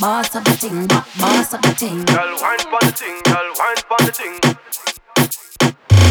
boss 0.00 0.34
of 0.34 0.44
the 0.44 0.52
thing, 0.52 0.86
boss 0.86 1.54
of 1.54 1.62
the 1.62 1.74
thing. 1.74 2.04
Girl, 2.04 2.36
wine 2.40 2.58
pon 2.70 2.80
the 2.82 2.92
thing, 2.92 3.20
girl, 3.24 3.52
wine 3.58 3.82
pon 3.88 4.06
the 4.06 4.12
thing. 4.12 4.40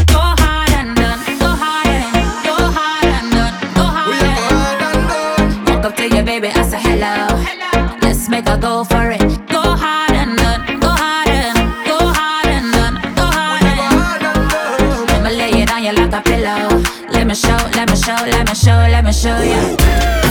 Go 0.08 0.22
hard 0.42 0.70
and 0.72 0.96
done, 0.96 1.40
go 1.40 1.48
hard 1.48 1.88
and 1.88 2.14
go 2.46 2.56
hard 2.78 3.06
and 3.06 3.32
done, 3.32 3.56
go 3.76 3.84
hard 3.84 4.82
and 4.82 5.66
done. 5.66 5.76
Walk 5.76 5.86
up 5.86 5.96
to 5.98 6.10
your 6.10 6.24
baby, 6.24 6.48
I 6.48 6.64
say 6.64 6.80
hello. 6.80 7.98
Let's 8.02 8.30
make 8.30 8.48
a 8.48 8.58
go 8.58 8.84
for 8.84 9.12
it. 9.12 9.22
Go 9.50 9.62
hard 9.62 10.12
and 10.12 10.38
done, 10.38 10.80
go 10.80 10.90
hard 10.90 11.30
and 11.30 11.58
go 11.86 11.98
hard 12.18 12.48
and 12.48 12.74
done, 12.74 12.96
go 13.16 13.26
hard 13.26 13.64
and. 13.64 15.12
I'ma 15.12 15.30
lay 15.30 15.62
it 15.62 15.72
on 15.72 15.84
you 15.84 15.94
like 15.94 16.14
a 16.14 16.22
pillow. 16.22 16.82
Let 17.12 17.28
me 17.28 17.36
show, 17.36 17.58
let 17.76 17.90
me 17.90 17.96
show, 17.96 18.18
let 18.34 18.48
me 18.48 18.56
show, 18.56 18.78
let 18.94 19.04
me 19.06 19.12
show 19.14 19.38
you. 19.42 20.25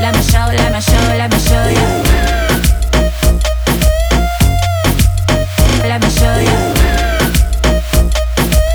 Let 0.00 0.16
me 0.16 0.22
show, 0.22 0.46
let 0.60 0.72
me 0.72 0.80
show, 0.80 1.04
let 1.20 1.30
me 1.30 1.38
show, 1.38 1.66
you. 1.76 1.88
Let 5.84 6.00
me 6.00 6.10
show 6.10 6.36
you. 6.48 6.58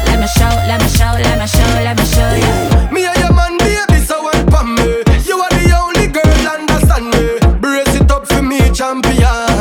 Let 0.06 0.20
me 0.20 0.28
show, 0.28 0.54
let 0.70 0.82
me 0.82 0.88
show, 0.88 1.12
let 1.26 1.40
me 1.40 1.48
show, 1.48 1.72
let 1.82 1.98
me 1.98 2.06
show 2.06 2.32
you. 2.36 2.92
Me 2.94 3.06
and 3.06 3.18
your 3.18 3.34
man, 3.34 3.58
baby, 3.58 4.00
so 4.06 4.22
pon 4.52 4.76
me. 4.76 5.04
You 5.26 5.40
are 5.42 5.50
the 5.50 5.66
only 5.82 6.08
girl 6.08 6.36
me. 7.10 7.60
Brace 7.60 7.96
it 7.96 8.12
up 8.12 8.28
for 8.28 8.44
me, 8.44 8.70
champion. 8.72 9.55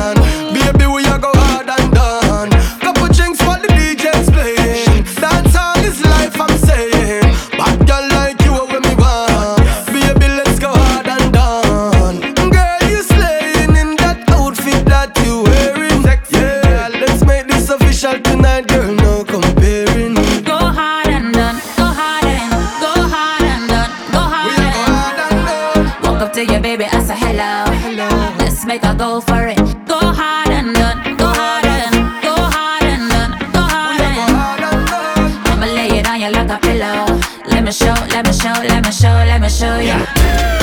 Official 17.95 18.21
tonight, 18.23 18.67
girl. 18.67 18.93
No 18.95 19.25
comparing. 19.25 20.15
Go 20.43 20.59
hard 20.59 21.07
and 21.09 21.33
done, 21.33 21.57
go 21.77 21.85
hard 21.85 22.25
and 22.25 22.51
go 22.83 22.93
hard 23.15 23.43
and 23.43 23.69
done, 23.71 23.91
go 24.11 24.19
hard 24.35 24.51
a 24.51 24.67
go 24.67 24.67
and. 24.67 24.91
hard 24.91 25.19
and 25.31 25.47
done. 25.47 26.03
Walk 26.03 26.23
up 26.23 26.33
to 26.33 26.45
your 26.45 26.61
baby, 26.61 26.85
I 26.85 26.99
say 27.03 27.17
hello. 27.17 27.65
Hello. 27.85 28.09
Let's 28.39 28.65
make 28.67 28.83
a 28.83 28.95
go 28.95 29.21
for 29.21 29.47
it. 29.47 29.59
Go 29.87 30.01
hard 30.01 30.51
and 30.51 30.75
done, 30.75 31.17
go 31.17 31.27
hard 31.27 31.65
and 31.67 31.95
go 32.23 32.35
hard 32.35 32.83
and 32.85 33.11
done, 33.15 33.31
go 33.55 33.63
hard 33.63 33.99
We 34.01 34.07
a 34.07 34.11
go 34.11 34.23
and. 34.27 34.37
hard 34.43 34.61
and 34.71 34.87
done. 34.91 35.53
I'ma 35.53 35.67
lay 35.67 35.99
it 35.99 36.09
on 36.09 36.21
you 36.21 36.31
like 36.31 36.51
a 36.51 36.59
pillow. 36.59 37.07
Let 37.47 37.63
me 37.63 37.71
show, 37.73 37.95
let 38.11 38.27
me 38.27 38.33
show, 38.33 38.55
let 38.71 38.85
me 38.85 38.91
show, 38.91 39.15
let 39.31 39.41
me 39.41 39.49
show 39.49 39.79
you. 39.79 39.95
Let 39.95 40.54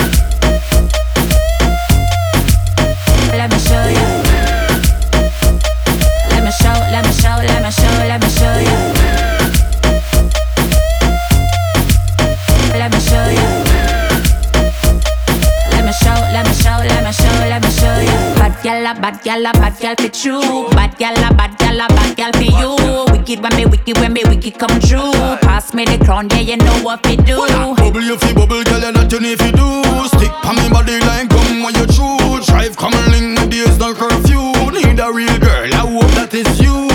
you. 18.64 18.70
Bad 18.70 18.84
gyal, 18.84 18.96
a 18.96 19.00
bad 19.00 19.14
gyal, 19.22 19.50
a 19.50 19.52
bad 19.52 19.72
gyal 19.74 20.00
for 20.00 20.08
true. 20.08 20.70
Bad 20.70 20.96
gyal, 20.98 21.30
a 21.30 21.34
bad 21.34 21.58
gyal, 21.58 21.84
a 21.84 21.88
bad 21.88 22.16
gyal 22.16 22.32
for 22.32 22.42
you. 22.42 23.12
Wicked 23.12 23.42
when 23.42 23.56
me 23.56 23.66
wicked 23.66 23.98
when 23.98 24.12
me 24.12 24.22
wicked 24.24 24.58
come 24.58 24.80
true. 24.80 25.12
Pass 25.42 25.74
me 25.74 25.84
the 25.84 25.98
crown, 26.04 26.28
yeah 26.30 26.40
you 26.40 26.56
know 26.56 26.82
what 26.82 27.04
we 27.06 27.16
do. 27.16 27.36
Bubble 27.76 28.00
you 28.00 28.16
fi 28.18 28.32
bubble, 28.32 28.62
girl, 28.64 28.80
you 28.80 28.92
not 28.92 29.10
you 29.10 29.20
need 29.20 29.38
fi 29.38 29.50
do. 29.50 29.82
Stick 30.08 30.30
pa 30.42 30.52
me 30.52 30.68
body 30.70 30.98
like 31.00 31.28
gum 31.28 31.62
when 31.62 31.74
you 31.74 31.86
chew. 31.86 32.40
Drive 32.46 32.76
come 32.76 32.94
and 32.94 33.12
link 33.12 33.40
me 33.40 33.46
days 33.48 33.78
no 33.78 33.94
curfew. 33.94 34.52
Need 34.72 35.00
a 35.00 35.12
real 35.12 35.38
girl, 35.38 35.74
I 35.74 35.82
hope 35.82 36.10
that 36.14 36.34
is 36.34 36.60
you. 36.60 36.88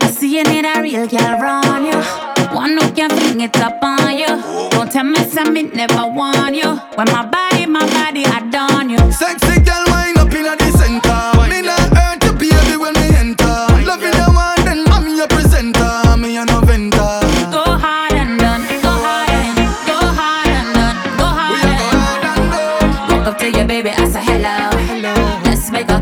I 0.00 0.10
see 0.10 0.36
you 0.36 0.44
need 0.44 0.64
a 0.64 0.80
real 0.82 1.06
girl 1.06 1.40
around 1.40 1.84
you. 1.86 2.00
One 2.54 2.76
who 2.76 2.90
can 2.92 3.10
fling 3.10 3.40
it 3.40 3.56
up 3.58 3.82
on 3.82 4.16
you. 4.16 4.70
Don't 4.70 4.90
tell 4.90 5.04
me 5.04 5.22
something 5.30 5.70
never 5.70 6.06
want 6.08 6.54
you. 6.56 6.76
When 6.94 7.06
my 7.12 7.24
body, 7.24 7.66
my 7.66 7.86
body, 7.86 8.24
I 8.26 8.40
done 8.50 8.90
you. 8.90 9.12
Sexy 9.12 9.60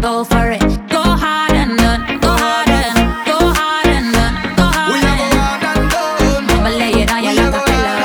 go 0.01 0.25
for 0.25 0.51
it. 0.51 0.61
Go 0.89 1.03
hard 1.03 1.53
and 1.53 1.77
done, 1.77 2.21
go 2.21 2.29
hard 2.29 2.69
and 2.69 3.27
go 3.27 3.39
hard 3.59 3.87
and 3.87 4.13
done, 4.15 4.35
go 4.57 4.63
hard. 4.63 5.05
And 5.05 5.91
done. 5.91 6.51
I'ma 6.51 6.71
lay 6.71 7.03
it 7.03 7.11
on 7.13 7.25
you 7.25 7.33
like 7.35 7.55
a 7.55 7.61
pillow. 7.67 7.99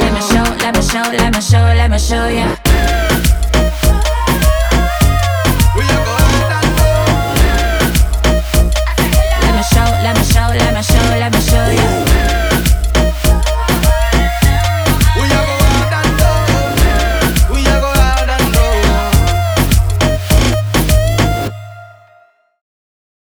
Let 0.00 0.12
me 0.14 0.20
show, 0.20 0.46
let 0.64 0.74
me 0.74 0.82
show, 0.82 1.04
let 1.12 1.34
me 1.34 1.40
show, 1.40 1.58
let 1.58 1.90
me 1.90 1.98
show 1.98 2.28
you. 2.28 2.63